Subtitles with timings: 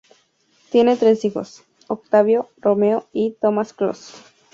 [0.71, 4.15] Tiene tres hijos: Octavio, Romeo y Tomás Closs.